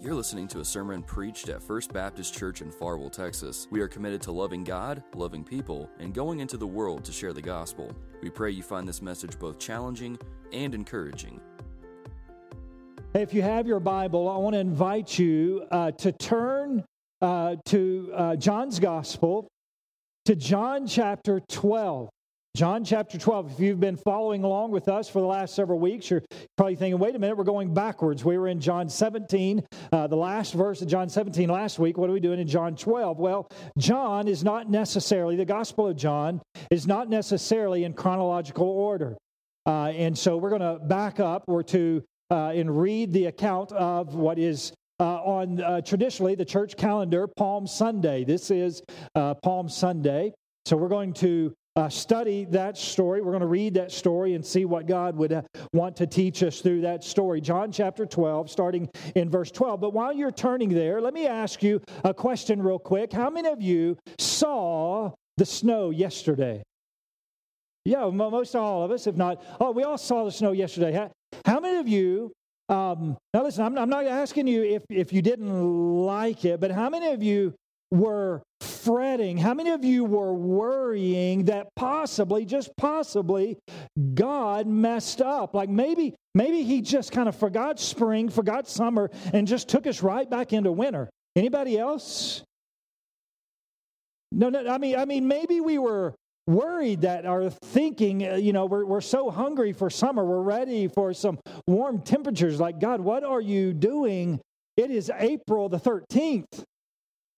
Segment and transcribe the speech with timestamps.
[0.00, 3.66] You're listening to a sermon preached at First Baptist Church in Farwell, Texas.
[3.68, 7.32] We are committed to loving God, loving people, and going into the world to share
[7.32, 7.90] the gospel.
[8.22, 10.16] We pray you find this message both challenging
[10.52, 11.40] and encouraging.
[13.12, 16.84] If you have your Bible, I want to invite you uh, to turn
[17.20, 19.48] uh, to uh, John's Gospel,
[20.26, 22.08] to John chapter 12.
[22.58, 23.52] John chapter 12.
[23.52, 26.24] If you've been following along with us for the last several weeks, you're
[26.56, 28.24] probably thinking, wait a minute, we're going backwards.
[28.24, 29.62] We were in John 17,
[29.92, 31.96] uh, the last verse of John 17 last week.
[31.96, 33.20] What are we doing in John 12?
[33.20, 39.16] Well, John is not necessarily, the Gospel of John is not necessarily in chronological order.
[39.64, 42.02] Uh, and so we're going to back up or to
[42.32, 47.28] uh, and read the account of what is uh, on uh, traditionally the church calendar,
[47.28, 48.24] Palm Sunday.
[48.24, 48.82] This is
[49.14, 50.32] uh, Palm Sunday.
[50.66, 53.20] So we're going to uh, study that story.
[53.20, 55.42] We're going to read that story and see what God would uh,
[55.72, 57.40] want to teach us through that story.
[57.40, 59.80] John chapter 12, starting in verse 12.
[59.80, 63.12] But while you're turning there, let me ask you a question real quick.
[63.12, 66.64] How many of you saw the snow yesterday?
[67.84, 71.08] Yeah, most all of us, if not, oh, we all saw the snow yesterday.
[71.44, 72.32] How, many of you
[72.68, 76.72] um, now, listen, I'm, I'm, not asking you if, if you didn't like it, but
[76.72, 77.54] how many of you
[77.90, 79.36] were fretting?
[79.38, 83.56] How many of you were worrying that possibly, just possibly,
[84.14, 85.54] God messed up?
[85.54, 90.02] Like maybe, maybe He just kind of forgot spring, forgot summer, and just took us
[90.02, 91.08] right back into winter.
[91.36, 92.42] Anybody else?
[94.32, 94.68] No, no.
[94.68, 96.14] I mean, I mean, maybe we were
[96.46, 100.88] worried that are thinking, uh, you know, we're, we're so hungry for summer, we're ready
[100.88, 102.58] for some warm temperatures.
[102.58, 104.40] Like, God, what are you doing?
[104.76, 106.64] It is April the 13th.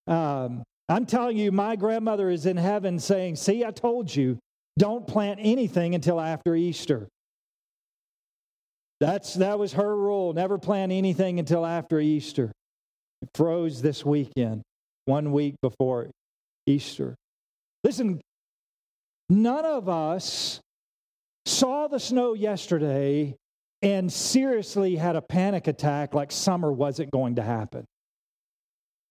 [0.07, 4.39] Um, I'm telling you, my grandmother is in heaven saying, See, I told you,
[4.79, 7.09] don't plant anything until after Easter.
[9.01, 10.33] That's, that was her rule.
[10.33, 12.53] Never plant anything until after Easter.
[13.23, 14.63] It froze this weekend,
[15.07, 16.11] one week before
[16.67, 17.15] Easter.
[17.83, 18.21] Listen,
[19.29, 20.61] none of us
[21.47, 23.37] saw the snow yesterday
[23.83, 27.85] and seriously had a panic attack like summer wasn't going to happen.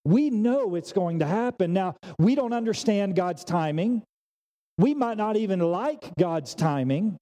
[0.06, 1.74] We know it's going to happen.
[1.74, 4.04] Now, we don't understand God's timing.
[4.78, 7.18] We might not even like God's timing.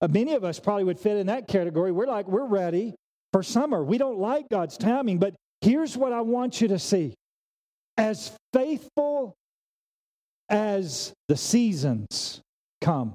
[0.00, 1.90] Uh, many of us probably would fit in that category.
[1.90, 2.94] We're like, we're ready
[3.32, 3.82] for summer.
[3.82, 7.14] We don't like God's timing, but here's what I want you to see.
[7.98, 9.34] As faithful
[10.48, 12.40] as the seasons
[12.80, 13.14] come,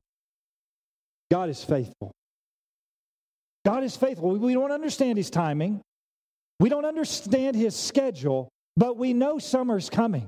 [1.29, 2.11] God is faithful.
[3.63, 4.35] God is faithful.
[4.35, 5.81] We don't understand his timing.
[6.59, 10.27] We don't understand his schedule, but we know summer's coming.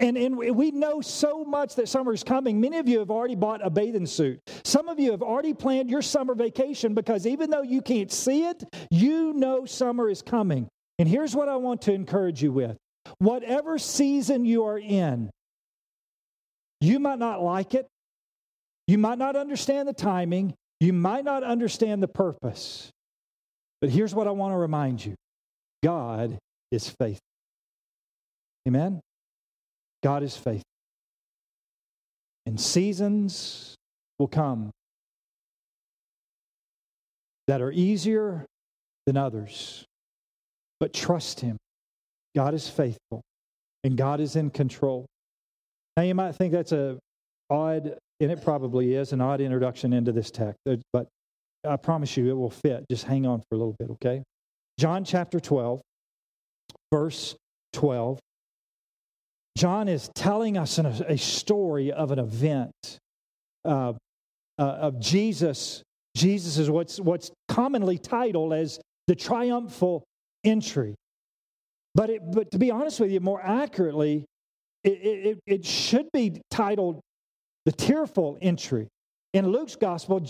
[0.00, 2.60] And, and we know so much that summer's coming.
[2.60, 4.38] Many of you have already bought a bathing suit.
[4.62, 8.44] Some of you have already planned your summer vacation because even though you can't see
[8.44, 8.62] it,
[8.92, 10.68] you know summer is coming.
[11.00, 12.76] And here's what I want to encourage you with
[13.18, 15.30] whatever season you are in,
[16.80, 17.88] you might not like it,
[18.86, 22.90] you might not understand the timing, you might not understand the purpose.
[23.80, 25.14] But here's what I want to remind you
[25.82, 26.38] God
[26.70, 27.27] is faithful.
[28.68, 29.00] Amen?
[30.02, 30.62] God is faithful.
[32.44, 33.74] And seasons
[34.18, 34.70] will come
[37.46, 38.44] that are easier
[39.06, 39.86] than others.
[40.80, 41.56] But trust Him.
[42.36, 43.22] God is faithful
[43.84, 45.06] and God is in control.
[45.96, 46.98] Now, you might think that's a
[47.48, 51.08] odd, and it probably is an odd introduction into this text, uh, but
[51.66, 52.84] I promise you it will fit.
[52.90, 54.22] Just hang on for a little bit, okay?
[54.78, 55.80] John chapter 12,
[56.92, 57.34] verse
[57.72, 58.18] 12.
[59.58, 62.72] John is telling us a story of an event
[63.64, 63.94] uh,
[64.56, 65.82] uh, of Jesus.
[66.16, 70.04] Jesus is what's, what's commonly titled as the triumphal
[70.44, 70.94] entry.
[71.96, 74.24] But, it, but to be honest with you, more accurately,
[74.84, 77.00] it, it, it should be titled
[77.64, 78.86] the tearful entry.
[79.34, 80.24] In Luke's gospel,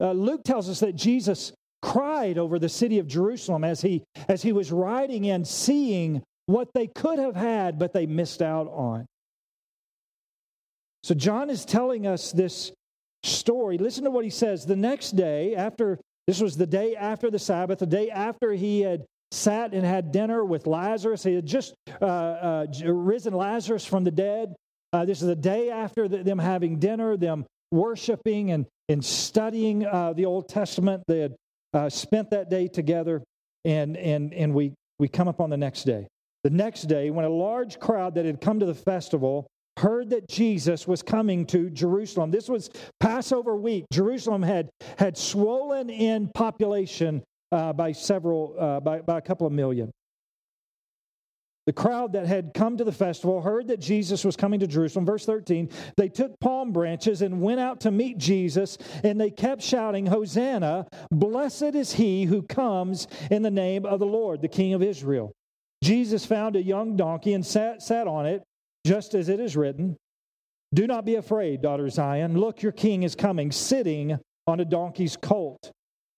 [0.00, 1.52] uh, Luke tells us that Jesus
[1.82, 6.68] cried over the city of Jerusalem as he, as he was riding in, seeing what
[6.74, 9.06] they could have had, but they missed out on.
[11.02, 12.72] So John is telling us this
[13.22, 13.78] story.
[13.78, 14.64] Listen to what he says.
[14.64, 18.80] The next day, after this was the day after the Sabbath, the day after he
[18.80, 24.04] had sat and had dinner with Lazarus, he had just uh, uh, risen Lazarus from
[24.04, 24.54] the dead.
[24.92, 29.84] Uh, this is the day after the, them having dinner, them worshiping and, and studying
[29.86, 31.02] uh, the Old Testament.
[31.06, 31.34] They had
[31.74, 33.22] uh, spent that day together,
[33.64, 36.06] and, and, and we, we come up on the next day.
[36.46, 39.48] The next day, when a large crowd that had come to the festival
[39.78, 42.70] heard that Jesus was coming to Jerusalem, this was
[43.00, 43.84] Passover week.
[43.92, 49.52] Jerusalem had, had swollen in population uh, by several, uh, by, by a couple of
[49.52, 49.90] million.
[51.66, 55.04] the crowd that had come to the festival heard that Jesus was coming to Jerusalem.
[55.04, 59.62] Verse 13, they took palm branches and went out to meet Jesus, and they kept
[59.62, 64.74] shouting, Hosanna, blessed is he who comes in the name of the Lord, the King
[64.74, 65.32] of Israel.
[65.82, 68.42] Jesus found a young donkey and sat, sat on it,
[68.86, 69.96] just as it is written.
[70.74, 72.38] Do not be afraid, daughter Zion.
[72.38, 75.70] Look, your king is coming, sitting on a donkey's colt.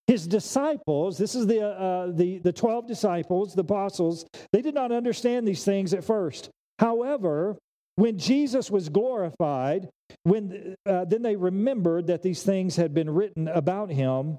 [0.06, 4.90] His disciples, this is the, uh, the, the 12 disciples, the apostles, they did not
[4.90, 6.48] understand these things at first.
[6.78, 7.58] However,
[7.96, 9.88] when Jesus was glorified,
[10.22, 14.38] when, uh, then they remembered that these things had been written about him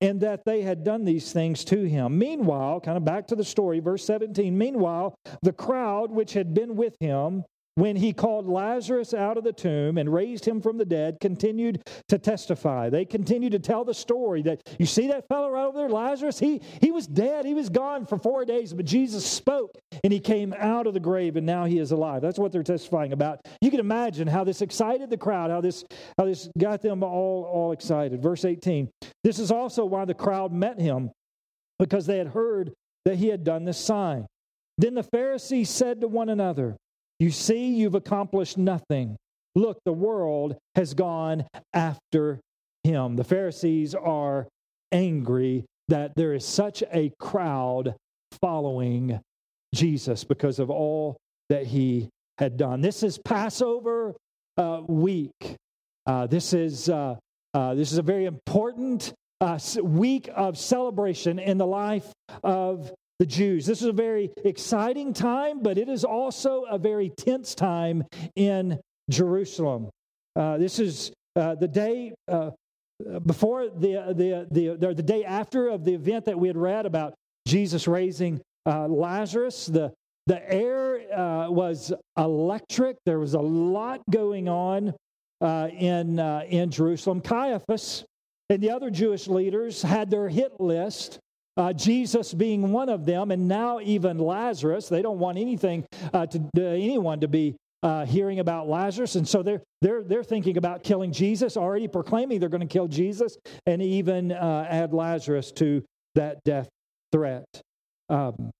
[0.00, 2.18] and that they had done these things to him.
[2.18, 6.76] Meanwhile, kind of back to the story, verse 17, meanwhile, the crowd which had been
[6.76, 7.44] with him
[7.74, 11.82] when he called Lazarus out of the tomb and raised him from the dead, continued
[12.08, 12.90] to testify.
[12.90, 16.38] They continued to tell the story that you see that fellow right over there, Lazarus?
[16.38, 17.46] He, he was dead.
[17.46, 21.00] He was gone for four days, but Jesus spoke and he came out of the
[21.00, 22.20] grave and now he is alive.
[22.20, 23.40] That's what they're testifying about.
[23.60, 25.84] You can imagine how this excited the crowd, how this,
[26.18, 28.22] how this got them all, all excited.
[28.22, 28.90] Verse 18
[29.24, 31.10] This is also why the crowd met him,
[31.78, 32.72] because they had heard
[33.04, 34.26] that he had done this sign.
[34.78, 36.76] Then the Pharisees said to one another,
[37.22, 39.16] you see, you've accomplished nothing.
[39.54, 42.40] Look, the world has gone after
[42.82, 43.14] him.
[43.14, 44.48] The Pharisees are
[44.90, 47.94] angry that there is such a crowd
[48.40, 49.20] following
[49.72, 51.16] Jesus because of all
[51.48, 52.08] that he
[52.38, 52.80] had done.
[52.80, 54.16] This is Passover
[54.56, 55.54] uh, week.
[56.06, 57.14] Uh, this is uh,
[57.54, 62.10] uh this is a very important uh, week of celebration in the life
[62.42, 62.92] of
[63.22, 63.66] the Jews.
[63.66, 68.02] This is a very exciting time, but it is also a very tense time
[68.34, 68.80] in
[69.10, 69.90] Jerusalem.
[70.34, 72.50] Uh, this is uh, the day uh,
[73.24, 77.14] before the, the, the, the, day after of the event that we had read about
[77.46, 79.66] Jesus raising uh, Lazarus.
[79.66, 79.92] The,
[80.26, 84.94] the air uh, was electric, there was a lot going on
[85.40, 87.20] uh, in, in Jerusalem.
[87.20, 88.04] Caiaphas
[88.50, 91.20] and the other Jewish leaders had their hit list
[91.56, 94.88] uh, Jesus being one of them, and now even Lazarus.
[94.88, 99.26] They don't want anything uh, to uh, anyone to be uh, hearing about Lazarus, and
[99.26, 101.56] so they're they're they're thinking about killing Jesus.
[101.56, 105.84] Already proclaiming they're going to kill Jesus, and even uh, add Lazarus to
[106.14, 106.68] that death
[107.10, 107.44] threat.
[108.08, 108.50] Um,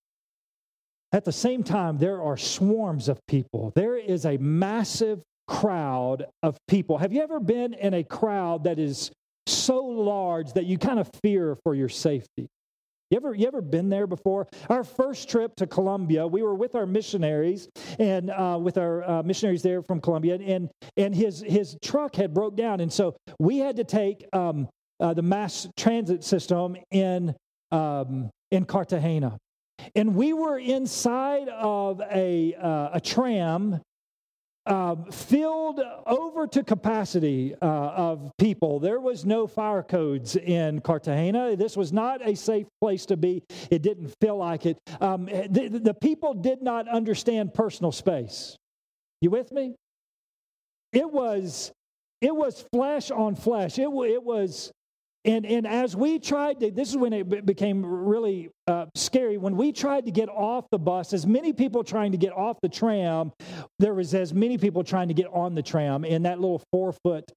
[1.12, 3.72] at the same time, there are swarms of people.
[3.76, 6.98] There is a massive crowd of people.
[6.98, 9.10] Have you ever been in a crowd that is
[9.46, 12.48] so large that you kind of fear for your safety?
[13.12, 14.49] You ever, you ever been there before?
[14.70, 17.69] Our first trip to Colombia, we were with our missionaries
[17.99, 22.32] and uh, with our uh, missionaries there from Colombia, and and his his truck had
[22.32, 24.67] broke down, and so we had to take um,
[24.99, 27.35] uh, the mass transit system in
[27.70, 29.37] um, in Cartagena,
[29.94, 33.79] and we were inside of a uh, a tram
[34.67, 38.79] uh, filled over to capacity uh, of people.
[38.79, 41.56] There was no fire codes in Cartagena.
[41.56, 43.43] This was not a safe place to be.
[43.70, 44.79] It didn't feel like it.
[45.00, 48.56] Um, the, the people did not understand personal space.
[49.20, 49.75] You with me?
[50.93, 51.73] It was
[52.20, 53.79] it was flesh on flesh.
[53.79, 54.70] It, it was
[55.24, 59.38] and, and as we tried to, this is when it became really uh, scary.
[59.38, 62.58] When we tried to get off the bus, as many people trying to get off
[62.61, 63.32] the tram,
[63.78, 66.92] there was as many people trying to get on the tram in that little four
[67.04, 67.30] foot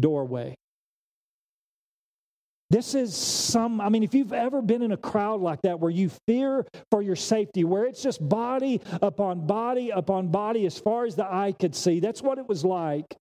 [0.00, 0.56] doorway.
[2.70, 5.90] This is some, I mean, if you've ever been in a crowd like that where
[5.90, 11.04] you fear for your safety, where it's just body upon body upon body as far
[11.04, 13.16] as the eye could see, that's what it was like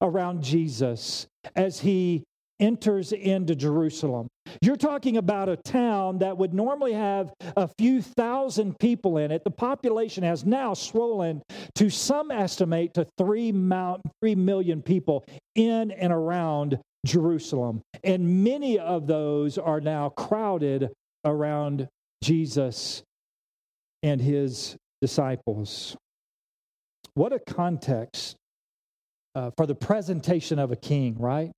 [0.00, 2.24] around Jesus as he
[2.60, 4.28] enters into Jerusalem.
[4.60, 9.42] You're talking about a town that would normally have a few thousand people in it.
[9.44, 11.42] The population has now swollen
[11.74, 17.82] to some estimate to 3, mount, 3 million people in and around Jerusalem.
[18.02, 20.90] And many of those are now crowded
[21.24, 21.88] around
[22.22, 23.02] Jesus
[24.02, 25.96] and his disciples.
[27.14, 28.36] What a context
[29.34, 31.50] uh, for the presentation of a king, right?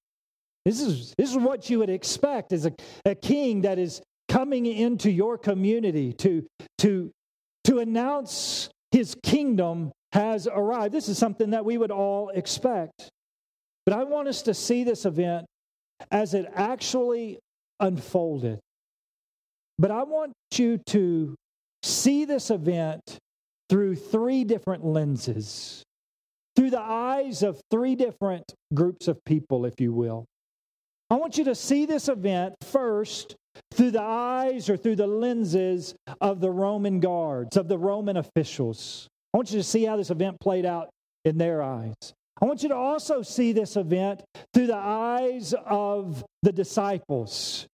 [0.67, 2.73] This is, this is what you would expect as a,
[3.05, 6.45] a king that is coming into your community to,
[6.79, 7.13] to,
[7.63, 10.93] to announce his kingdom has arrived.
[10.93, 13.09] This is something that we would all expect.
[13.85, 15.47] But I want us to see this event
[16.11, 17.39] as it actually
[17.79, 18.59] unfolded.
[19.79, 21.37] But I want you to
[21.85, 23.19] see this event
[23.71, 25.85] through three different lenses,
[26.57, 30.27] through the eyes of three different groups of people, if you will.
[31.09, 33.37] I want you to see this event first
[33.73, 39.09] through the eyes or through the lenses of the Roman guards, of the Roman officials.
[39.33, 40.89] I want you to see how this event played out
[41.25, 41.95] in their eyes.
[42.41, 44.23] I want you to also see this event
[44.53, 47.67] through the eyes of the disciples.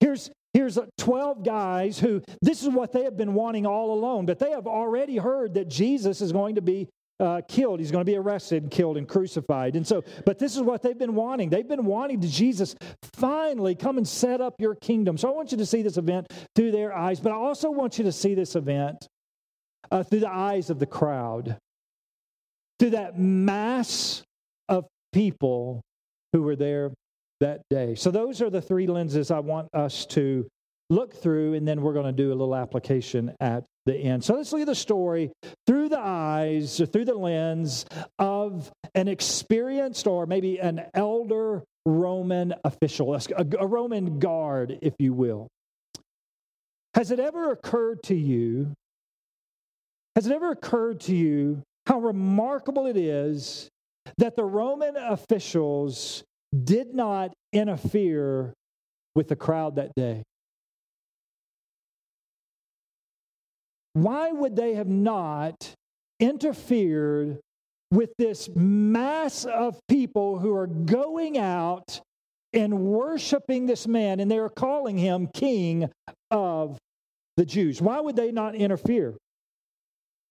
[0.00, 4.26] Here's, here's uh, 12 guys who this is what they have been wanting all along,
[4.26, 7.80] but they have already heard that Jesus is going to be uh, killed.
[7.80, 9.76] He's going to be arrested, killed, and crucified.
[9.76, 11.50] And so, but this is what they've been wanting.
[11.50, 12.74] They've been wanting to Jesus
[13.14, 15.16] finally come and set up your kingdom.
[15.16, 17.98] So I want you to see this event through their eyes, but I also want
[17.98, 19.06] you to see this event
[19.90, 21.56] uh, through the eyes of the crowd,
[22.78, 24.22] through that mass
[24.68, 25.82] of people
[26.32, 26.92] who were there
[27.40, 27.94] that day.
[27.94, 30.46] So those are the three lenses I want us to
[30.90, 34.24] look through, and then we're going to do a little application at the end.
[34.24, 35.30] So let's look at the story
[35.66, 37.86] through the eyes or through the lens
[38.18, 45.48] of an experienced or maybe an elder Roman official, a, Roman guard, if you will.
[46.94, 48.72] Has it ever occurred to you?
[50.16, 53.68] Has it ever occurred to you how remarkable it is
[54.18, 56.24] that the Roman officials
[56.64, 58.54] did not interfere
[59.14, 60.24] with the crowd that day?
[63.96, 65.72] Why would they have not
[66.20, 67.38] interfered
[67.90, 72.02] with this mass of people who are going out
[72.52, 75.90] and worshiping this man and they're calling him king
[76.30, 76.76] of
[77.38, 77.80] the Jews?
[77.80, 79.14] Why would they not interfere?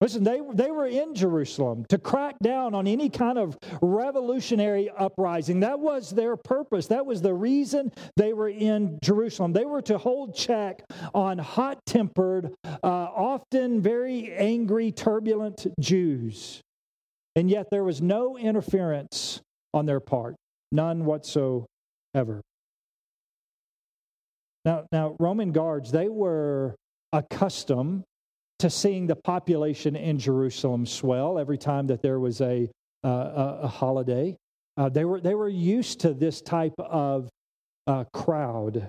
[0.00, 5.60] Listen, they, they were in Jerusalem to crack down on any kind of revolutionary uprising.
[5.60, 6.86] That was their purpose.
[6.88, 9.54] That was the reason they were in Jerusalem.
[9.54, 10.82] They were to hold check
[11.14, 16.60] on hot tempered, uh, often very angry, turbulent Jews.
[17.34, 19.40] And yet there was no interference
[19.72, 20.36] on their part,
[20.72, 22.42] none whatsoever.
[24.66, 26.74] Now, now Roman guards, they were
[27.12, 28.04] accustomed
[28.58, 32.70] to seeing the population in Jerusalem swell every time that there was a,
[33.04, 34.36] uh, a, holiday.
[34.76, 37.28] Uh, they, were, they were used to this type of
[37.86, 38.88] uh, crowd.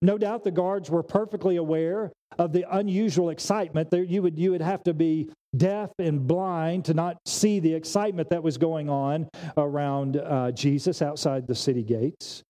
[0.00, 3.90] No doubt the guards were perfectly aware of the unusual excitement.
[3.90, 7.74] There, you, would, you would have to be deaf and blind to not see the
[7.74, 12.44] excitement that was going on around uh, Jesus outside the city gates.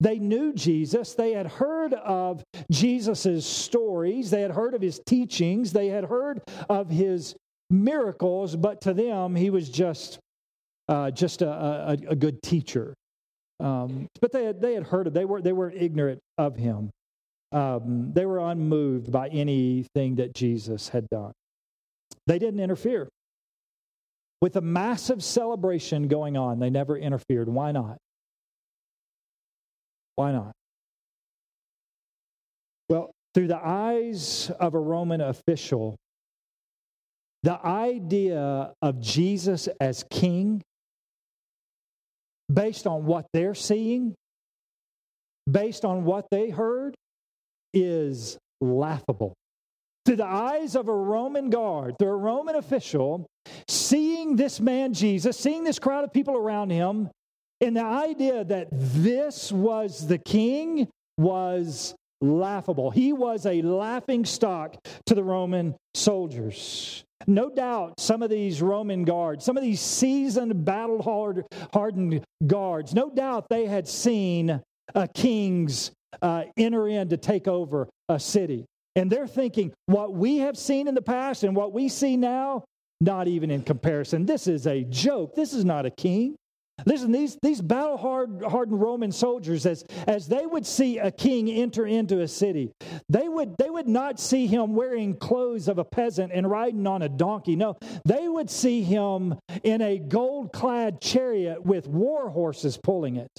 [0.00, 1.14] They knew Jesus.
[1.14, 4.30] They had heard of Jesus' stories.
[4.30, 5.72] They had heard of his teachings.
[5.72, 7.34] They had heard of his
[7.70, 10.18] miracles, but to them, he was just,
[10.88, 12.94] uh, just a, a, a, good teacher.
[13.60, 16.90] Um, but they had, they had heard of, they were, they were ignorant of him.
[17.52, 21.32] Um, they were unmoved by anything that Jesus had done.
[22.26, 23.08] They didn't interfere.
[24.40, 27.48] With a massive celebration going on, they never interfered.
[27.48, 27.98] Why not?
[30.16, 30.52] Why not?
[32.88, 35.96] Well, through the eyes of a Roman official,
[37.42, 40.62] the idea of Jesus as king,
[42.52, 44.14] based on what they're seeing,
[45.50, 46.94] based on what they heard,
[47.72, 49.34] is laughable.
[50.06, 53.26] Through the eyes of a Roman guard, through a Roman official,
[53.68, 57.10] seeing this man Jesus, seeing this crowd of people around him,
[57.60, 62.90] and the idea that this was the king was laughable.
[62.90, 67.04] He was a laughing stock to the Roman soldiers.
[67.26, 71.02] No doubt some of these Roman guards, some of these seasoned, battle
[71.72, 74.60] hardened guards, no doubt they had seen
[74.94, 78.66] a king's uh, enter in to take over a city.
[78.96, 82.64] And they're thinking, what we have seen in the past and what we see now,
[83.00, 84.24] not even in comparison.
[84.26, 85.34] This is a joke.
[85.34, 86.36] This is not a king.
[86.86, 91.86] Listen, these, these battle hardened Roman soldiers, as, as they would see a king enter
[91.86, 92.72] into a city,
[93.08, 97.02] they would, they would not see him wearing clothes of a peasant and riding on
[97.02, 97.56] a donkey.
[97.56, 103.30] No, they would see him in a gold clad chariot with war horses pulling it.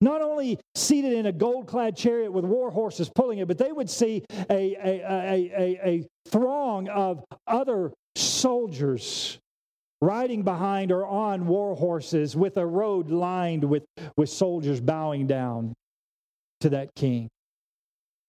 [0.00, 3.72] Not only seated in a gold clad chariot with war horses pulling it, but they
[3.72, 9.38] would see a, a, a, a, a throng of other soldiers
[10.06, 13.84] riding behind or on war horses with a road lined with,
[14.16, 15.74] with soldiers bowing down
[16.60, 17.28] to that king.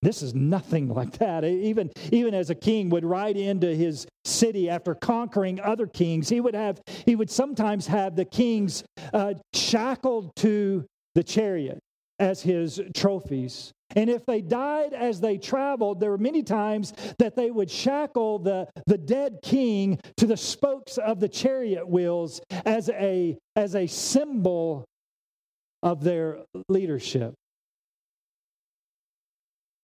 [0.01, 1.43] This is nothing like that.
[1.43, 6.39] Even, even as a king would ride into his city after conquering other kings, he
[6.39, 11.79] would have he would sometimes have the kings uh, shackled to the chariot
[12.19, 13.71] as his trophies.
[13.95, 18.39] And if they died as they traveled, there were many times that they would shackle
[18.39, 23.87] the, the dead king to the spokes of the chariot wheels as a, as a
[23.87, 24.85] symbol
[25.81, 27.33] of their leadership.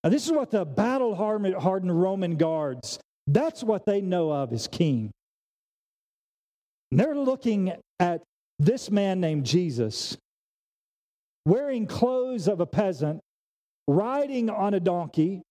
[0.02, 4.66] Now, this is what the battle hardened Roman guards, that's what they know of as
[4.66, 5.10] king.
[6.90, 8.22] And they're looking at
[8.58, 10.16] this man named Jesus
[11.46, 13.20] wearing clothes of a peasant,
[13.86, 15.42] riding on a donkey.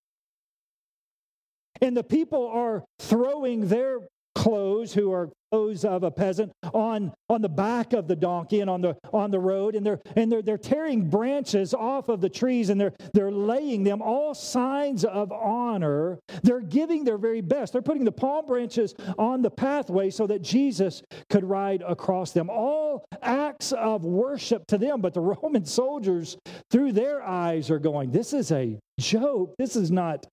[1.80, 3.98] And the people are throwing their
[4.34, 8.68] clothes, who are clothes of a peasant, on, on the back of the donkey and
[8.68, 9.76] on the, on the road.
[9.76, 13.84] And, they're, and they're, they're tearing branches off of the trees and they're, they're laying
[13.84, 16.18] them, all signs of honor.
[16.42, 17.72] They're giving their very best.
[17.72, 22.50] They're putting the palm branches on the pathway so that Jesus could ride across them.
[22.50, 25.00] All acts of worship to them.
[25.00, 26.36] But the Roman soldiers,
[26.70, 29.54] through their eyes, are going, This is a joke.
[29.58, 30.26] This is not.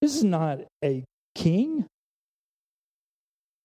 [0.00, 1.04] This is not a
[1.34, 1.86] king.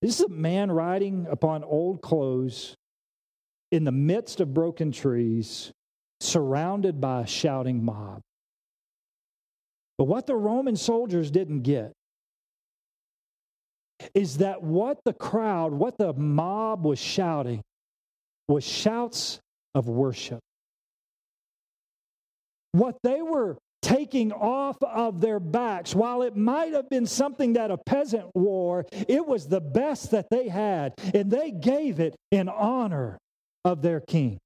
[0.03, 2.75] This is a man riding upon old clothes
[3.71, 5.71] in the midst of broken trees,
[6.19, 8.19] surrounded by a shouting mob.
[9.97, 11.93] But what the Roman soldiers didn't get
[14.13, 17.61] is that what the crowd, what the mob was shouting,
[18.49, 19.39] was shouts
[19.73, 20.41] of worship.
[22.73, 25.93] What they were taking off of their backs.
[25.93, 30.29] While it might have been something that a peasant wore, it was the best that
[30.31, 33.19] they had, and they gave it in honor
[33.63, 34.39] of their king.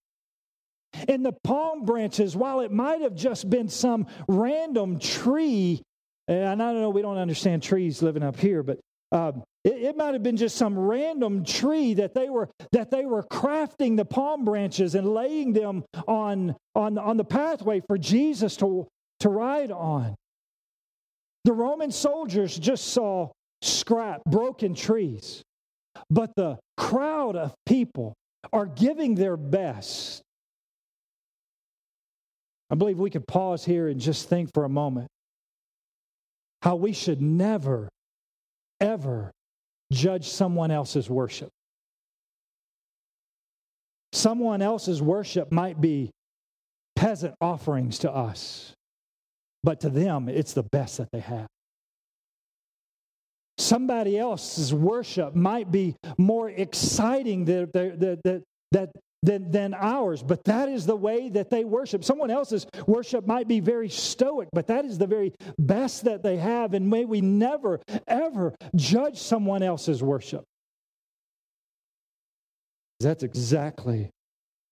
[1.08, 5.82] In the palm branches, while it might have just been some random tree,
[6.28, 8.80] and I don't know, we don't understand trees living up here, but
[9.12, 13.06] um, it, it might have been just some random tree that they were that they
[13.06, 18.58] were crafting the palm branches and laying them on on on the pathway for Jesus
[18.58, 18.88] to
[19.20, 20.16] to ride on.
[21.44, 23.30] The Roman soldiers just saw
[23.62, 25.42] scrap, broken trees,
[26.10, 28.14] but the crowd of people
[28.54, 30.22] are giving their best.
[32.70, 35.08] I believe we could pause here and just think for a moment
[36.62, 37.88] how we should never,
[38.82, 39.32] ever
[39.92, 41.50] judge someone else's worship.
[44.12, 46.12] Someone else's worship might be
[46.96, 48.74] peasant offerings to us
[49.64, 51.48] but to them, it's the best that they have.
[53.58, 58.44] Somebody else's worship might be more exciting than, than,
[59.24, 62.04] than, than ours, but that is the way that they worship.
[62.04, 66.38] Someone else's worship might be very stoic, but that is the very best that they
[66.38, 66.76] have.
[66.76, 70.44] And may we never, ever judge someone else's worship.
[73.00, 74.12] That's exactly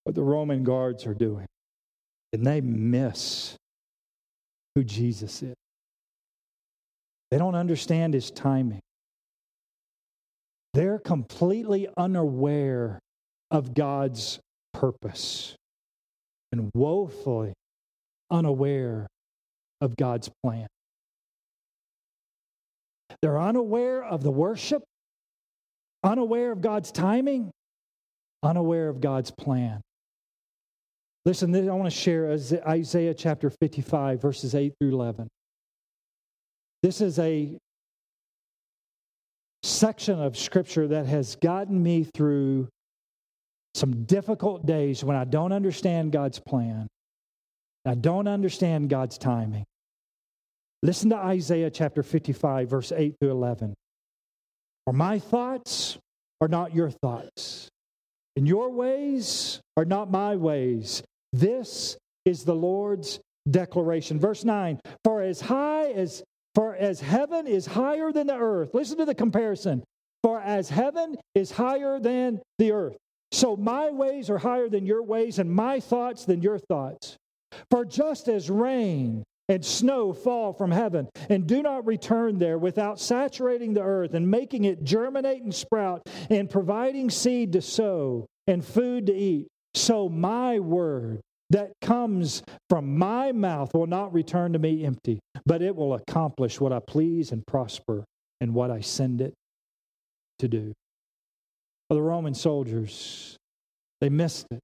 [0.04, 1.48] what the Roman guards are doing.
[2.34, 3.58] And they miss
[4.76, 5.56] who Jesus is.
[7.32, 8.82] They don't understand his timing.
[10.74, 13.00] They're completely unaware
[13.50, 14.40] of God's
[14.74, 15.56] purpose
[16.52, 17.54] and woefully
[18.30, 19.08] unaware
[19.82, 20.68] of God's plan.
[23.22, 24.84] They're unaware of the worship,
[26.04, 27.52] unaware of God's timing,
[28.44, 29.82] unaware of God's plan.
[31.26, 35.28] Listen, I want to share Isaiah chapter 55, verses 8 through 11.
[36.84, 37.58] This is a
[39.64, 42.68] section of scripture that has gotten me through
[43.74, 46.88] some difficult days when I don't understand God's plan.
[47.86, 49.66] I don't understand God's timing.
[50.84, 53.74] Listen to Isaiah chapter 55, verse 8 through 11.
[54.86, 55.98] For my thoughts
[56.40, 57.68] are not your thoughts,
[58.36, 61.02] and your ways are not my ways,
[61.40, 63.20] this is the Lord's
[63.50, 64.20] declaration.
[64.20, 68.98] Verse 9 For as high as for as heaven is higher than the earth, listen
[68.98, 69.84] to the comparison.
[70.24, 72.98] For as heaven is higher than the earth,
[73.32, 77.18] so my ways are higher than your ways, and my thoughts than your thoughts.
[77.70, 83.00] For just as rain and snow fall from heaven and do not return there without
[83.00, 88.66] saturating the earth and making it germinate and sprout and providing seed to sow and
[88.66, 94.60] food to eat, so my word that comes from my mouth will not return to
[94.60, 98.04] me empty, but it will accomplish what I please and prosper
[98.42, 99.34] in what I send it
[100.40, 100.74] to do.
[101.90, 103.38] Well, the Roman soldiers,
[104.02, 104.60] they missed it.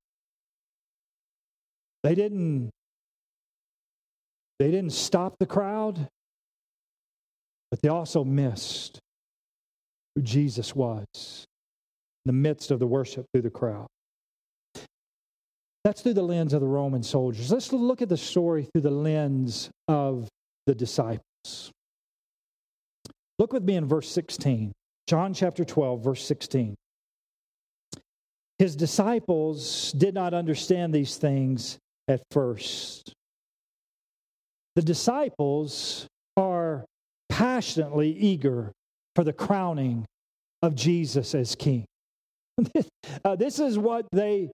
[2.04, 2.72] They didn't
[4.60, 6.08] they didn't stop the crowd,
[7.70, 9.00] but they also missed
[10.16, 11.46] who Jesus was
[12.26, 13.88] in the midst of the worship through the crowd.
[15.84, 17.52] That's through the lens of the Roman soldiers.
[17.52, 20.30] Let's look at the story through the lens of
[20.68, 21.72] the disciples.
[23.40, 24.72] Look with me in verse 16.
[25.08, 26.76] John chapter 12, verse 16.
[28.60, 33.14] His disciples did not understand these things at first.
[34.76, 36.86] the disciples are
[37.30, 38.72] passionately eager
[39.16, 40.06] for the crowning
[40.62, 41.86] of Jesus as king.
[43.26, 44.52] uh, this is what they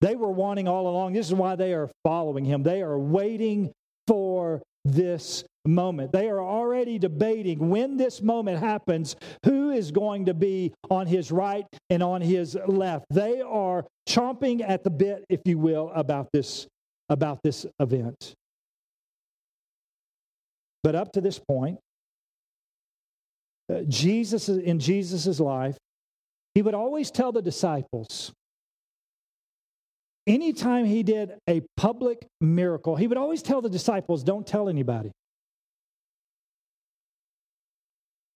[0.00, 1.14] they were wanting all along.
[1.14, 2.62] This is why they are following him.
[2.62, 3.72] They are waiting
[4.06, 6.12] for this moment.
[6.12, 11.32] They are already debating when this moment happens, who is going to be on his
[11.32, 13.06] right and on his left.
[13.10, 16.66] They are chomping at the bit, if you will, about this,
[17.08, 18.34] about this event.
[20.82, 21.78] But up to this point,
[23.72, 25.76] uh, Jesus in Jesus' life,
[26.54, 28.32] he would always tell the disciples,
[30.26, 35.10] anytime he did a public miracle, he would always tell the disciples, don't tell anybody.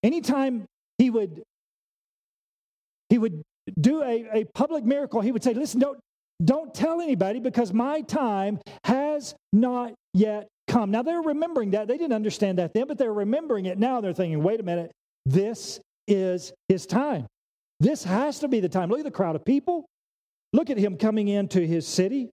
[0.02, 0.64] Anytime
[0.98, 1.42] he would
[3.10, 3.42] he would
[3.78, 5.98] do a, a public miracle, he would say, listen, don't
[6.42, 10.90] don't tell anybody because my time has not yet come.
[10.90, 11.86] Now they're remembering that.
[11.86, 14.00] They didn't understand that then, but they're remembering it now.
[14.00, 14.90] They're thinking, wait a minute,
[15.26, 17.26] this is his time.
[17.78, 18.88] This has to be the time.
[18.88, 19.86] Look at the crowd of people.
[20.52, 22.30] Look at him coming into his city.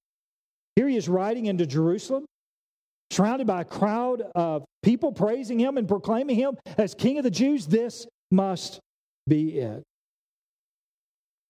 [0.75, 2.25] Here he is riding into Jerusalem,
[3.11, 7.31] surrounded by a crowd of people praising him and proclaiming him as King of the
[7.31, 7.67] Jews.
[7.67, 8.79] This must
[9.27, 9.83] be it.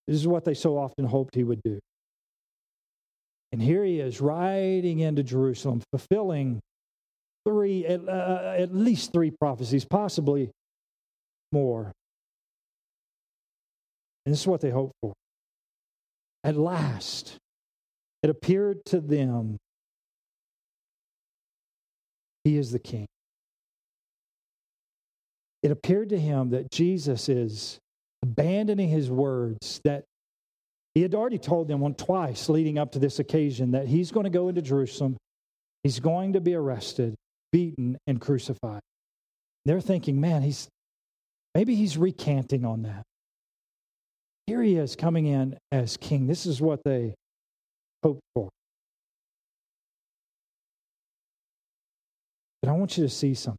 [0.07, 1.79] This is what they so often hoped he would do.
[3.51, 6.59] And here he is riding into Jerusalem, fulfilling
[7.45, 10.51] three, at, uh, at least three prophecies, possibly
[11.51, 11.91] more.
[14.25, 15.13] And this is what they hoped for.
[16.47, 17.37] At last,
[18.23, 19.57] it appeared to them
[22.45, 23.05] he is the king.
[25.61, 27.79] It appeared to him that Jesus is
[28.23, 30.05] abandoning his words that
[30.95, 34.29] he had already told them twice leading up to this occasion that he's going to
[34.29, 35.17] go into Jerusalem,
[35.83, 37.15] he's going to be arrested,
[37.51, 38.79] beaten, and crucified.
[39.65, 40.69] They're thinking, man, he's
[41.53, 43.03] maybe he's recanting on that.
[44.47, 46.25] Here he is coming in as king.
[46.25, 47.13] This is what they
[48.01, 48.49] hoped for.
[52.61, 53.57] But I want you to see something.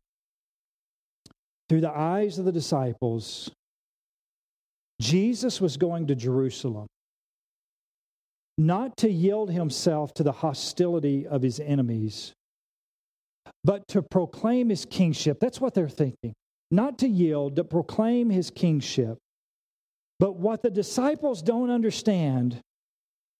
[1.68, 3.50] Through the eyes of the disciples,
[5.00, 6.86] Jesus was going to Jerusalem
[8.56, 12.32] not to yield himself to the hostility of his enemies,
[13.62, 15.38] but to proclaim his kingship.
[15.40, 16.32] That's what they're thinking.
[16.70, 19.18] Not to yield, to proclaim his kingship.
[20.18, 22.60] But what the disciples don't understand,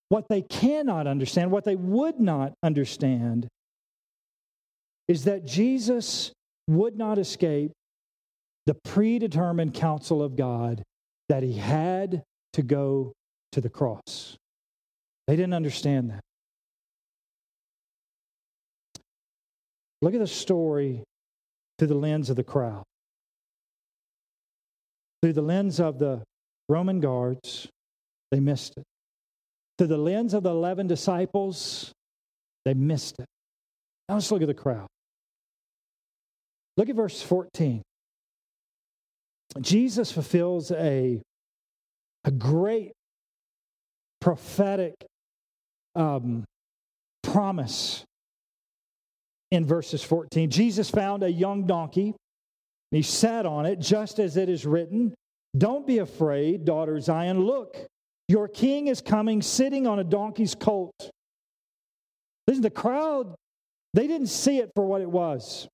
[0.09, 3.49] what they cannot understand, what they would not understand,
[5.09, 6.33] is that Jesus
[6.69, 7.73] would not escape
[8.67, 10.83] the predetermined counsel of God
[11.29, 13.12] that he had to go
[13.53, 14.37] to the cross.
[15.27, 16.21] They didn't understand that.
[20.01, 21.03] Look at the story
[21.79, 22.85] through the lens of the crowd,
[25.23, 26.23] through the lens of the
[26.68, 27.68] Roman guards,
[28.31, 28.85] they missed it.
[29.78, 31.92] Through the lens of the 11 disciples,
[32.64, 33.26] they missed it.
[34.09, 34.87] Now let's look at the crowd.
[36.76, 37.83] Look at verse 14.
[39.61, 41.20] Jesus fulfills a,
[42.24, 42.92] a great
[44.20, 44.94] prophetic
[45.94, 46.44] um,
[47.22, 48.04] promise
[49.50, 50.50] in verses 14.
[50.50, 52.14] Jesus found a young donkey,
[52.90, 55.14] he sat on it, just as it is written
[55.57, 57.41] don't be afraid, daughter Zion.
[57.41, 57.77] Look,
[58.29, 61.11] your king is coming sitting on a donkey's colt.
[62.47, 63.35] Listen, the crowd,
[63.95, 65.69] they didn't see it for what it was.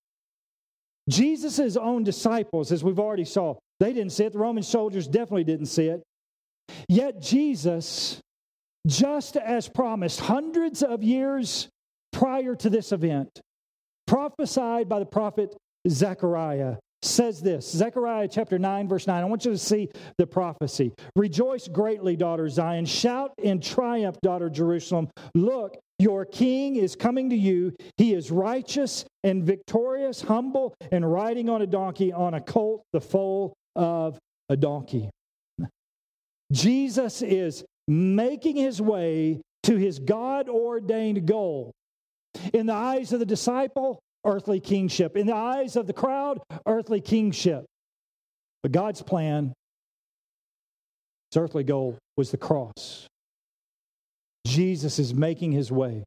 [1.08, 4.32] Jesus' own disciples, as we've already saw, they didn't see it.
[4.32, 6.02] The Roman soldiers definitely didn't see it.
[6.88, 8.20] Yet Jesus,
[8.86, 11.68] just as promised, hundreds of years
[12.12, 13.40] prior to this event,
[14.06, 15.54] prophesied by the prophet
[15.88, 19.22] Zechariah, says this Zechariah chapter 9, verse 9.
[19.22, 20.92] I want you to see the prophecy.
[21.16, 22.84] Rejoice greatly, daughter Zion.
[22.86, 25.08] Shout in triumph, daughter Jerusalem.
[25.34, 27.74] Look, your king is coming to you.
[27.96, 33.00] He is righteous and victorious, humble, and riding on a donkey, on a colt, the
[33.00, 35.10] foal of a donkey.
[36.52, 41.72] Jesus is making his way to his God ordained goal.
[42.52, 45.16] In the eyes of the disciple, earthly kingship.
[45.16, 47.64] In the eyes of the crowd, earthly kingship.
[48.62, 49.52] But God's plan,
[51.30, 53.06] his earthly goal was the cross.
[54.46, 56.04] Jesus is making his way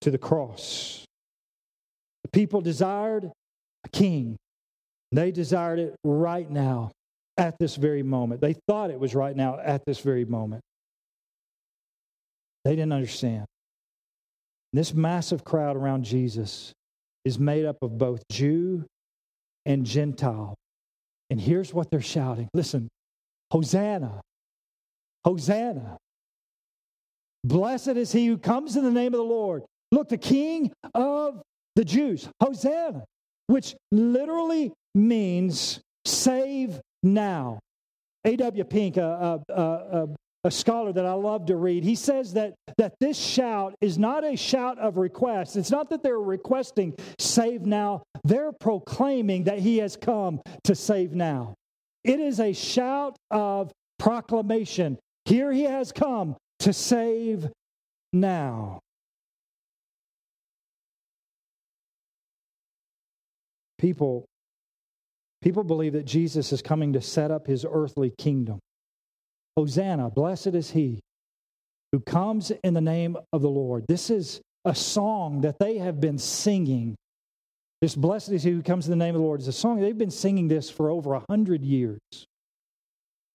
[0.00, 1.04] to the cross.
[2.24, 3.30] The people desired
[3.84, 4.36] a king.
[5.12, 6.90] They desired it right now,
[7.36, 8.40] at this very moment.
[8.40, 10.60] They thought it was right now, at this very moment.
[12.64, 13.46] They didn't understand.
[14.72, 16.72] This massive crowd around Jesus
[17.24, 18.84] is made up of both Jew
[19.66, 20.54] and Gentile.
[21.30, 22.88] And here's what they're shouting listen,
[23.50, 24.20] Hosanna,
[25.24, 25.98] Hosanna.
[27.44, 29.62] Blessed is he who comes in the name of the Lord.
[29.92, 31.40] Look, the King of
[31.76, 33.04] the Jews, Hosanna,
[33.46, 37.60] which literally means save now.
[38.24, 38.64] A.W.
[38.64, 40.08] Pink, a, a, a,
[40.48, 44.24] a, scholar that I love to read, he says that, that this shout is not
[44.24, 45.56] a shout of request.
[45.56, 51.12] It's not that they're requesting save now, they're proclaiming that he has come to save
[51.12, 51.54] now.
[52.04, 54.98] It is a shout of proclamation.
[55.24, 57.48] Here he has come to save
[58.12, 58.80] now.
[63.78, 64.24] People,
[65.40, 68.58] people believe that Jesus is coming to set up his earthly kingdom.
[69.58, 71.00] Hosanna, blessed is he
[71.90, 73.86] who comes in the name of the Lord.
[73.88, 76.94] This is a song that they have been singing.
[77.82, 79.80] This blessed is he who comes in the name of the Lord is a song.
[79.80, 81.98] They've been singing this for over a hundred years,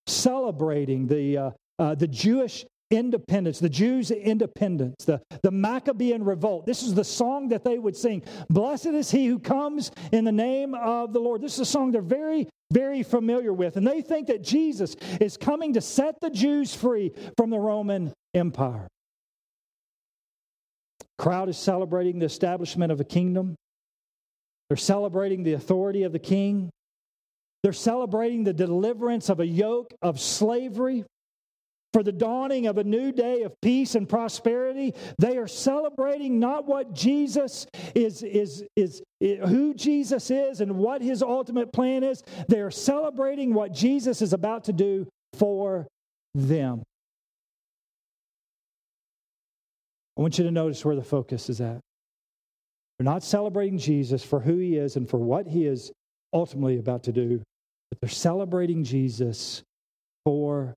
[0.06, 6.66] celebrating the, uh, uh, the Jewish independence, the Jews' independence, the, the Maccabean revolt.
[6.66, 8.22] This is the song that they would sing.
[8.50, 11.40] Blessed is he who comes in the name of the Lord.
[11.40, 13.76] This is a song they're very, very familiar with.
[13.76, 18.12] And they think that Jesus is coming to set the Jews free from the Roman
[18.34, 18.88] Empire.
[21.18, 23.54] Crowd is celebrating the establishment of a kingdom.
[24.68, 26.70] They're celebrating the authority of the king.
[27.62, 31.04] They're celebrating the deliverance of a yoke of slavery
[31.94, 34.92] for the dawning of a new day of peace and prosperity.
[35.20, 41.02] They are celebrating not what Jesus is, is, is, is, who Jesus is and what
[41.02, 42.24] his ultimate plan is.
[42.48, 45.86] They are celebrating what Jesus is about to do for
[46.34, 46.82] them.
[50.18, 51.78] I want you to notice where the focus is at.
[52.98, 55.92] They're not celebrating Jesus for who he is and for what he is
[56.32, 57.40] ultimately about to do,
[57.90, 59.62] but they're celebrating Jesus
[60.24, 60.74] for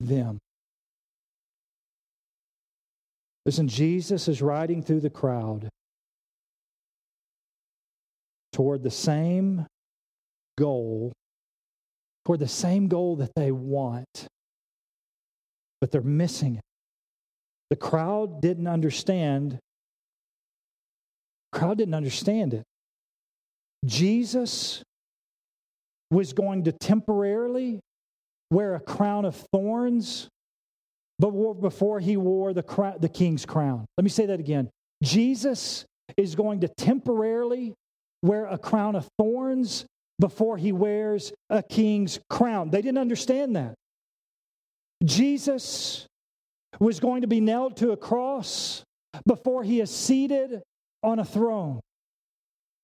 [0.00, 0.38] them.
[3.46, 5.68] Listen, Jesus is riding through the crowd
[8.52, 9.66] toward the same
[10.58, 11.12] goal,
[12.24, 14.26] toward the same goal that they want,
[15.80, 16.62] but they're missing it.
[17.70, 19.58] The crowd didn't understand.
[21.52, 22.64] Crowd didn't understand it.
[23.84, 24.82] Jesus
[26.10, 27.80] was going to temporarily
[28.50, 30.28] wear a crown of thorns
[31.18, 33.86] but before he wore the, crown, the king's crown.
[33.96, 34.70] Let me say that again.
[35.02, 35.84] Jesus
[36.16, 37.74] is going to temporarily
[38.22, 39.84] wear a crown of thorns
[40.20, 42.70] before he wears a king's crown.
[42.70, 43.74] They didn't understand that.
[45.04, 46.06] Jesus
[46.80, 48.82] was going to be nailed to a cross
[49.26, 50.60] before he is seated
[51.02, 51.80] on a throne.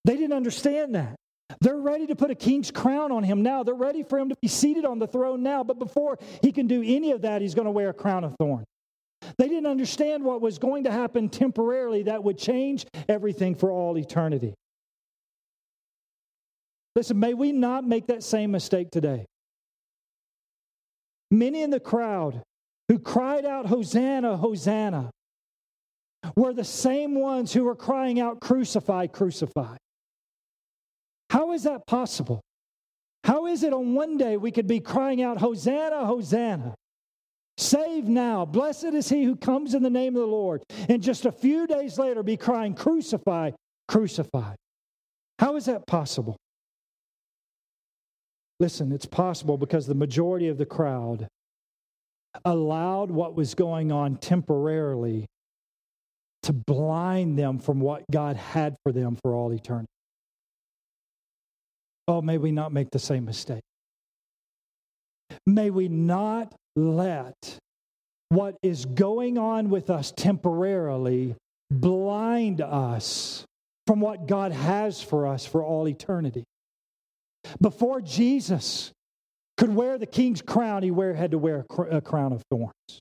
[0.04, 1.16] They didn't understand that.
[1.60, 3.62] They're ready to put a king's crown on him now.
[3.62, 5.62] They're ready for him to be seated on the throne now.
[5.62, 8.34] But before he can do any of that, he's going to wear a crown of
[8.38, 8.66] thorns.
[9.38, 13.96] They didn't understand what was going to happen temporarily that would change everything for all
[13.96, 14.54] eternity.
[16.94, 19.26] Listen, may we not make that same mistake today.
[21.30, 22.42] Many in the crowd
[22.88, 25.10] who cried out, Hosanna, Hosanna,
[26.36, 29.76] were the same ones who were crying out, Crucify, crucify.
[31.34, 32.40] How is that possible?
[33.24, 36.76] How is it on one day we could be crying out, Hosanna, Hosanna?
[37.58, 38.44] Save now.
[38.44, 40.62] Blessed is he who comes in the name of the Lord.
[40.88, 43.50] And just a few days later be crying, Crucify,
[43.88, 44.54] crucify.
[45.40, 46.36] How is that possible?
[48.60, 51.26] Listen, it's possible because the majority of the crowd
[52.44, 55.26] allowed what was going on temporarily
[56.44, 59.88] to blind them from what God had for them for all eternity.
[62.06, 63.62] Oh, may we not make the same mistake.
[65.46, 67.58] May we not let
[68.28, 71.34] what is going on with us temporarily
[71.70, 73.44] blind us
[73.86, 76.44] from what God has for us for all eternity.
[77.60, 78.90] Before Jesus
[79.56, 83.00] could wear the king's crown, he wear, had to wear a crown of thorns.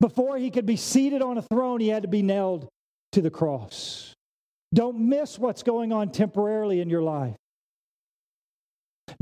[0.00, 2.68] Before he could be seated on a throne, he had to be nailed
[3.12, 4.14] to the cross.
[4.72, 7.36] Don't miss what's going on temporarily in your life.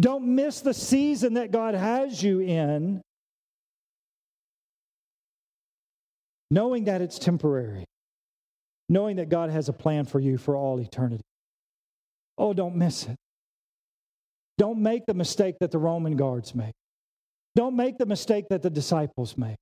[0.00, 3.02] Don't miss the season that God has you in,
[6.50, 7.84] knowing that it's temporary,
[8.88, 11.22] knowing that God has a plan for you for all eternity.
[12.38, 13.16] Oh, don't miss it.
[14.58, 16.72] Don't make the mistake that the Roman guards made.
[17.54, 19.56] Don't make the mistake that the disciples made.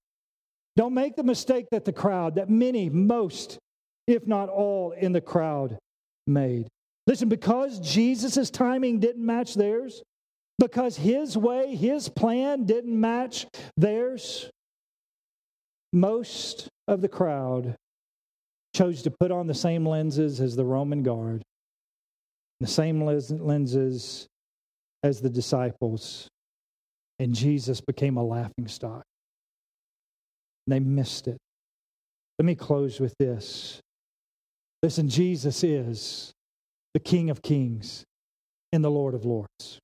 [0.76, 3.58] Don't make the mistake that the crowd, that many, most
[4.06, 5.78] if not all, in the crowd
[6.26, 6.68] made.
[7.06, 10.02] Listen, because Jesus' timing didn't match theirs,
[10.60, 13.46] because his way, his plan didn't match
[13.76, 14.50] theirs,
[15.92, 17.74] most of the crowd
[18.76, 21.42] chose to put on the same lenses as the Roman guard,
[22.60, 24.28] the same lenses
[25.02, 26.28] as the disciples,
[27.18, 29.02] and Jesus became a laughing stock.
[30.66, 31.38] They missed it.
[32.38, 33.80] Let me close with this.
[34.82, 36.32] Listen, Jesus is
[36.94, 38.04] the King of Kings
[38.72, 39.80] and the Lord of Lords.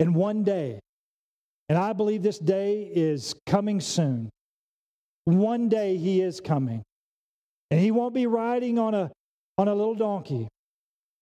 [0.00, 0.80] And one day,
[1.68, 4.30] and I believe this day is coming soon,
[5.24, 6.82] one day he is coming.
[7.70, 9.10] And he won't be riding on a,
[9.58, 10.48] on a little donkey,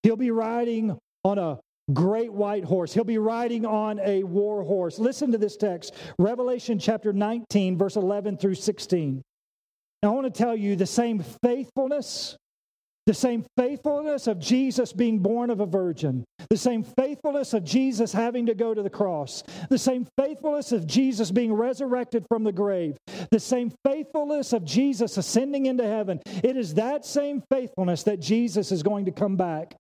[0.03, 1.61] he'll be riding on a
[1.93, 2.93] great white horse.
[2.93, 4.99] He'll be riding on a war horse.
[4.99, 9.23] Listen to this text Revelation chapter 19, verse 11 through 16.
[10.03, 12.37] Now, I want to tell you the same faithfulness
[13.07, 18.13] the same faithfulness of Jesus being born of a virgin, the same faithfulness of Jesus
[18.13, 22.53] having to go to the cross, the same faithfulness of Jesus being resurrected from the
[22.53, 22.97] grave,
[23.31, 26.21] the same faithfulness of Jesus ascending into heaven.
[26.45, 29.75] It is that same faithfulness that Jesus is going to come back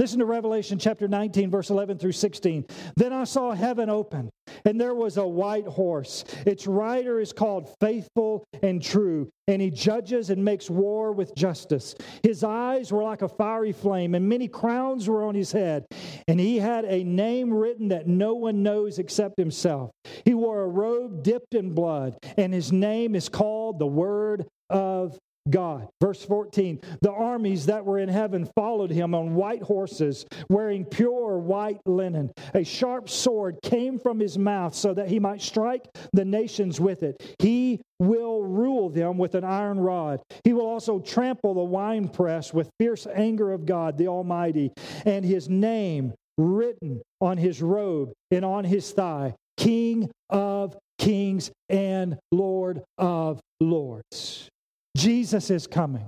[0.00, 2.64] Listen to Revelation chapter 19, verse 11 through 16.
[2.96, 4.30] Then I saw heaven open,
[4.64, 6.24] and there was a white horse.
[6.46, 11.94] Its rider is called Faithful and True, and he judges and makes war with justice.
[12.22, 15.84] His eyes were like a fiery flame, and many crowns were on his head.
[16.26, 19.90] And he had a name written that no one knows except himself.
[20.24, 25.18] He wore a robe dipped in blood, and his name is called the Word of
[25.48, 25.88] God.
[26.00, 31.38] Verse 14 The armies that were in heaven followed him on white horses, wearing pure
[31.38, 32.30] white linen.
[32.54, 37.02] A sharp sword came from his mouth so that he might strike the nations with
[37.02, 37.36] it.
[37.38, 40.20] He will rule them with an iron rod.
[40.44, 44.72] He will also trample the winepress with fierce anger of God the Almighty,
[45.04, 52.18] and his name written on his robe and on his thigh King of kings and
[52.32, 54.48] Lord of lords.
[54.96, 56.06] Jesus is coming.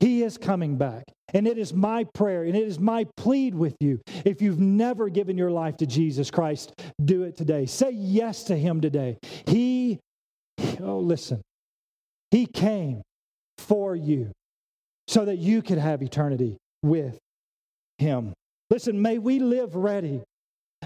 [0.00, 1.04] He is coming back.
[1.34, 4.00] And it is my prayer and it is my plead with you.
[4.24, 7.66] If you've never given your life to Jesus Christ, do it today.
[7.66, 9.18] Say yes to Him today.
[9.46, 9.98] He,
[10.80, 11.40] oh, listen,
[12.30, 13.02] He came
[13.58, 14.30] for you
[15.08, 17.18] so that you could have eternity with
[17.98, 18.34] Him.
[18.68, 20.22] Listen, may we live ready.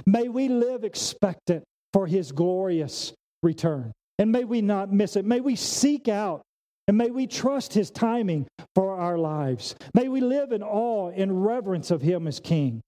[0.04, 3.92] May we live expectant for His glorious return.
[4.18, 5.24] And may we not miss it.
[5.24, 6.42] May we seek out
[6.88, 9.75] and may we trust his timing for our lives.
[9.94, 12.81] May we live in awe and reverence of him as king.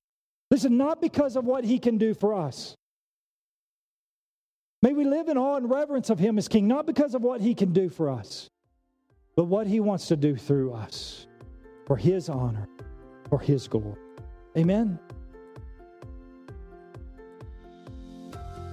[0.51, 2.75] Listen, not because of what he can do for us.
[4.83, 7.41] May we live in awe and reverence of him as king, not because of what
[7.41, 8.49] he can do for us,
[9.35, 11.27] but what he wants to do through us
[11.87, 12.69] for his honor,
[13.29, 13.99] for his glory.
[14.57, 14.99] Amen.